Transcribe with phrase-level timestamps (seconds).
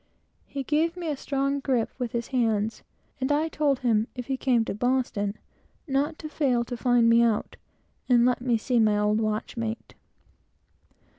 [0.47, 2.81] He gave me a strong gripe with his hand;
[3.19, 5.41] and I told him, if he came to Boston again,
[5.87, 7.55] not to fail to find me out,
[8.09, 9.93] and let me see an old watchmate.